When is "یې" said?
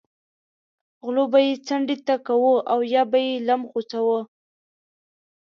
1.47-1.53, 3.27-3.35